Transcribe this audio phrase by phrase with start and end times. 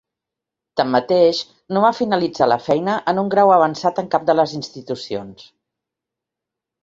[0.79, 1.41] Tanmateix,
[1.75, 5.45] no va finalitzar la feina en un grau avançat en cap de les institucions.